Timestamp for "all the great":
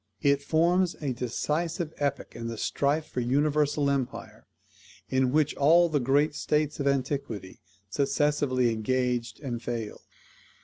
5.55-6.33